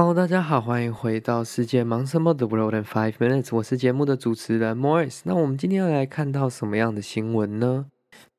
[0.00, 5.22] Hello，大家好，欢迎回到世界忙什么？The World in Five Minutes，我是节目的主持人 Morris。
[5.24, 7.86] 那我们今天要来看到什么样的新闻呢？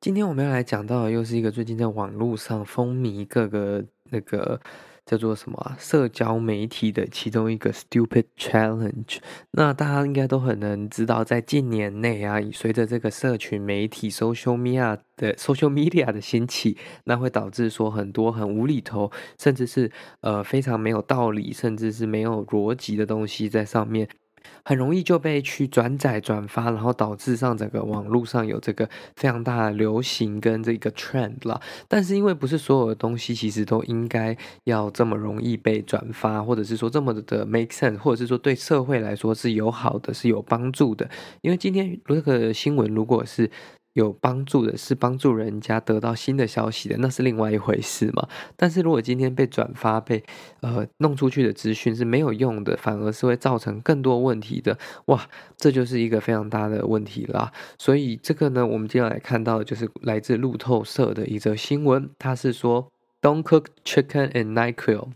[0.00, 4.60] 今天我们要来讲到的又是一个最近在网络上风靡各个那个。
[5.08, 5.74] 叫做什么？
[5.78, 9.16] 社交媒体的其中一个 Stupid Challenge。
[9.52, 19.90] 那大家应该都很能知道，在近年内啊，随着这个社群媒体 Social Media 的 Social Media 的兴起，那会导致说很多很无厘头，甚至是
[20.20, 24.06] 呃非常没有道理，甚至是没有逻辑的东西在上面。
[24.64, 31.60] 很容易就被去转载转发，然后导致上整个网络上有这个非常大的流行跟这个 trend 啦。
[31.88, 41.08] 但是因为不是所有的东西其实都应该要这么容易被转发，或者是说这么的 make sense，或者是说对社会来说是有好的、是有帮助的。
[41.40, 43.50] 因为今天这个新闻如果是。
[43.98, 48.28] 有帮助的是帮助人家得到新的消息的，那是另外一回事嘛。
[48.56, 50.22] 但是如果今天被转发、被
[50.60, 57.52] 呃弄出去的资讯是没有用的，反而是会造成更多问题的，哇，这就是一个非常大的问题啦。
[57.76, 62.88] 所以这个呢，我们接下来看到的就是来自路透社的一则新闻，它是说
[63.20, 65.08] ，Don't cook chicken in NyQuil。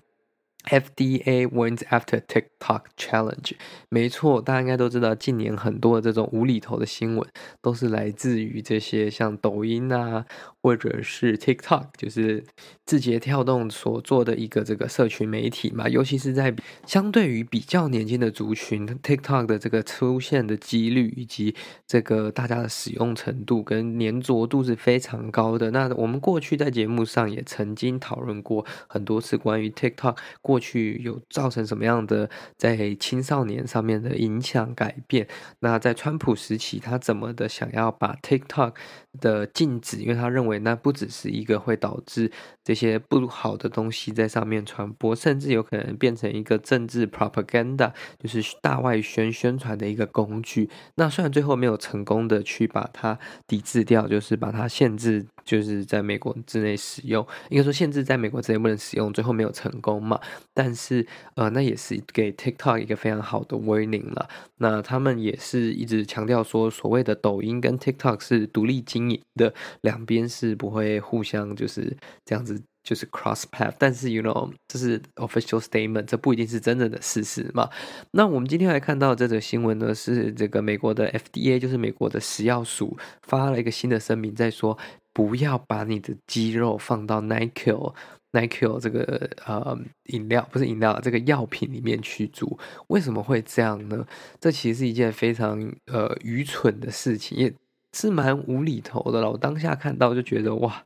[0.64, 3.52] FDA wins after TikTok challenge。
[3.88, 7.28] 没错，大家应该都知道，近年很多的这种无厘头的新闻，
[7.60, 10.24] 都是来自于这些像抖音啊，
[10.62, 12.44] 或者是 TikTok，就是
[12.86, 15.88] 字节跳动所做的一个这个社群媒体嘛。
[15.88, 16.54] 尤其是在
[16.86, 21.54] 相对于比较年轻的族群，TikTok 的这个出现的几率，以及
[21.86, 25.72] 这个大家的使用程度跟粘着度是非常高的。
[25.72, 30.16] 那我们过去在节目上也曾经讨论过很多次关于 TikTok。
[30.52, 35.26] 过去有造成什么样的在青少年上面的影响改变？
[35.60, 38.74] 那在川普时期，他怎么的想要把 TikTok
[39.18, 39.96] 的禁止？
[40.02, 42.30] 因为他认为那不只是一个会导致
[42.62, 50.68] 这些不好的东西在上面传播，甚至有可能变成一个政治 propaganda，就是大外宣宣传的一个工具。
[50.96, 60.20] 那虽然最后没有成功的去把它抵制掉，就是把它限制，就是在美国之内使用，应该说限制在美国之内不能使用，最后没有成功嘛。
[60.54, 64.28] 但是，呃，那也是给 TikTok 一个非常好的 warning 了。
[64.58, 73.74] 那他们也是一直强调说，所谓的抖音跟 TikTok 是独立经营的，两边是不会互相就是这样子就是 cross path。
[73.78, 77.68] 但是，you know，这是 official statement，这不一定是真正的事实嘛。
[78.12, 84.78] 那我们今天来看到这则新闻呢，是这个美国的 FDA，就是美国的食药署发了一个新的声明，在说
[85.12, 87.94] 不要把你的肌肉放到 Nike
[88.32, 92.58] Nike 这个呃饮料不是饮料，这个药品里面去煮，
[92.88, 94.06] 为什么会这样呢？
[94.40, 97.52] 这其实是一件非常呃愚蠢的事情，也
[97.94, 99.30] 是蛮无厘头的了。
[99.30, 100.82] 我当下看到就觉得哇，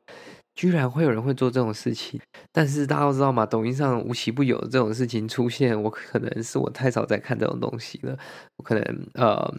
[0.56, 2.20] 居然会有人会做这种事情。
[2.50, 8.18] 但是大家都知道嘛，抖音上无奇不有这种事情出现，我可能是我太少在看这种东西了，
[8.56, 9.54] 我可能呃。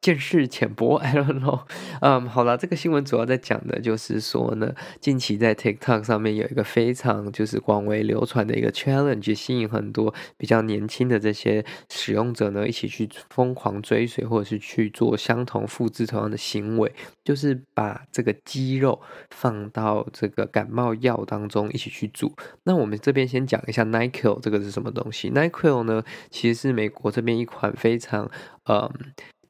[0.00, 1.62] 见识浅薄，I don't know。
[2.00, 16.92] 嗯，好了，这个新闻主要在讲的就是说呢，近期在 TikTok 上面有一个非常就是广为流传的一个 challenge，吸引很多比较年轻的这些使用者呢一起去疯狂追随，或者是去做相同复制同样的行为，
[17.24, 19.00] 就是把这个鸡肉
[19.30, 22.32] 放到这个感冒药当中一起去煮。
[22.64, 28.30] 那我们这边先讲一下 NyQuil 这个是什么东西？NyQuil 呢，其实是美国这边一款非常
[28.68, 28.88] 嗯。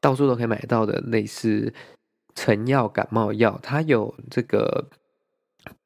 [0.03, 1.73] 到处都可以买到的类似
[2.35, 4.89] 成药感冒药，它有这个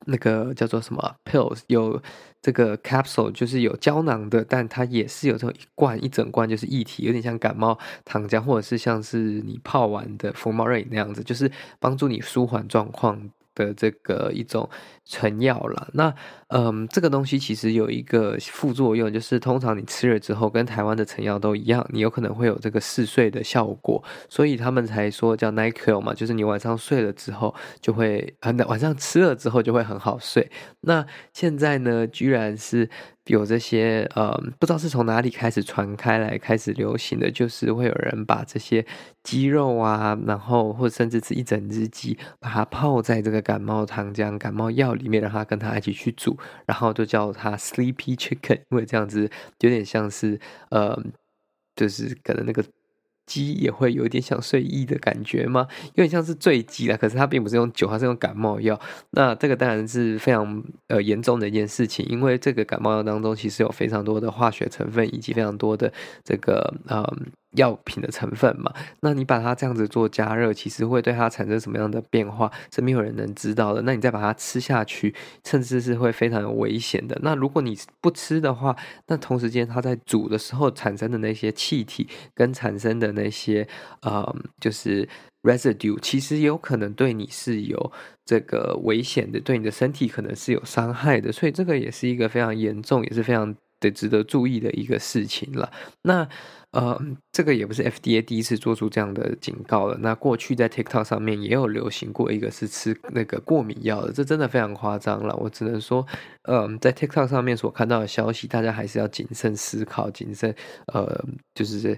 [0.08, 2.02] 那个叫做什么 pills，有
[2.42, 13.30] 这个 capsule，就是有胶囊的，但它也是有这种一罐一整罐，就是一体，有点像感冒糖浆，或者是像是你泡完的福茂瑞那样子，就是帮助你舒缓状况。
[13.58, 14.70] 的这个一种
[15.04, 16.14] 成药了，那
[16.50, 28.36] 嗯，这个东西其实有一个副作用，就是通常你吃了之后，跟台湾的成药都一样，你有可能会有这个嗜睡的效果，所以他们才说叫 n i q u i l 嘛，就是你晚上睡了之后就会，
[28.68, 30.50] 晚上吃了之后就会很好睡。
[30.82, 32.90] 那现在呢，居然是
[33.28, 38.86] 有这些呃，不知道是从哪里开始传开来，开始流行的就是会有人把这些
[39.24, 50.40] 鸡肉啊，然后或者甚至是一整只鸡，把它泡在这个感冒糖浆、感冒药里面，让它跟它一起去煮，然后就叫它 Sleepy Chicken，因为这样子有点像是
[50.70, 50.98] 呃，
[51.76, 52.64] 就是可能那个。
[53.28, 55.68] 鸡也会有点想睡意的感觉吗？
[55.94, 58.80] 有点像是醉鸡啦，可是它并不是用酒，它是用感冒药。
[59.12, 65.94] 那这个当然是非常呃严重的一件事情，因为这个感冒药当中其实有非常多的化学成分，以及非常多的
[66.24, 67.28] 这个嗯。
[67.58, 73.82] 药品的成分嘛，那你把它这样子做加热，其实会对它产生什么样的变化，是没有人能知道的。
[73.82, 75.14] 那你再把它吃下去，
[75.44, 77.20] 甚至是会非常有危险的。
[77.22, 78.76] 那如果你不吃的话，
[79.08, 83.68] 那同时间它在煮的时候产生的那些气体跟产生的那些
[84.02, 85.08] 呃，就是
[85.44, 87.92] residue，其实有可能对你是有
[88.26, 91.32] 这个危险的，对你的身体可能是有伤害的。
[91.32, 95.72] 所以这个也是一个非常严重，也是非常得值得注意的一个事情了。
[96.02, 96.28] 那。
[96.72, 97.02] 呃，
[97.32, 99.98] 这个也不是 FDA 第一次做出这样的警告了。
[100.02, 105.34] 那过去在 TikTok 上面也有流行过一个是吃那个过敏药的，这真的非常夸张了。
[105.38, 106.06] 我只能说，
[106.44, 110.54] 嗯，在 TikTok 上面所看到的消息，大家还是要谨慎思考，谨慎，
[110.88, 111.26] 呃，
[111.56, 111.98] 就是。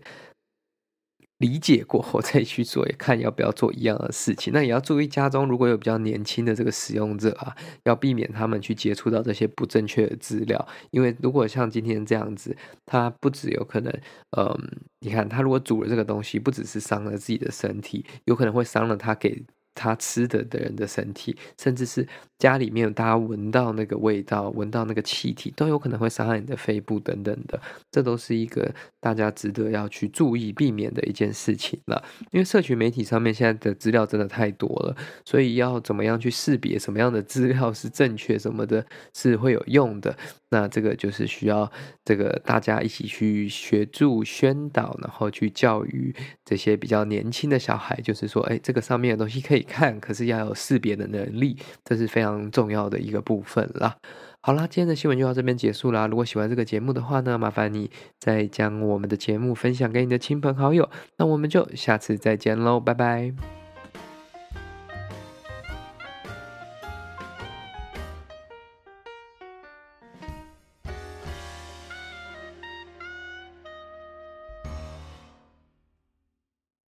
[1.40, 4.52] 理解过后再去做，看要不要做一样的事情。
[4.54, 10.68] 那也要注意，家中如果有比较年轻的这个使用者啊，要避免他们去接触到这些不正确的资料。
[10.92, 12.56] 因为如果像今天这样子，
[12.86, 13.92] 他不只有可能，
[14.38, 14.54] 嗯，
[15.00, 19.46] 你看他如果煮了这个东西，不只是伤了自己的身体，有可能会伤了他给。
[19.76, 22.08] 他吃的的人的身体，甚至是
[22.38, 27.60] 家里面大家闻到那个味道，闻到那个气体，都有可能会伤害你的肺部等等的。
[27.92, 32.04] 这都是一个大家值得要去注意、避免的一件事情了。
[32.32, 34.96] 因为社群媒体上面现在的资料真的太多了，
[35.26, 40.16] 所以要怎么样去识别什么样的资料是正确，什么的是会有用的。
[40.52, 41.72] 那这个就是需要
[42.04, 53.96] 这个大家一起去协助宣导，然后去教育这些比较年轻的小孩，就是说，哎，这个上面的东西可以看，可是要有识别的能力，这是非常重要的一个部分啦。
[54.42, 56.08] 好啦，今天的新闻就到这边结束啦。
[56.08, 60.90] 如果喜欢这个节目的话呢，麻烦你再将我们的节目分享给你的亲朋好友。
[61.18, 63.59] 那我们就下次再见喽，拜拜。